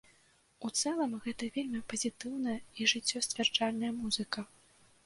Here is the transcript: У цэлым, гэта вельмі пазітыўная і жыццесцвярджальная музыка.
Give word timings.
У 0.67 0.69
цэлым, 0.83 1.13
гэта 1.27 1.49
вельмі 1.57 1.83
пазітыўная 1.93 2.57
і 2.79 2.89
жыццесцвярджальная 2.95 3.97
музыка. 4.01 4.51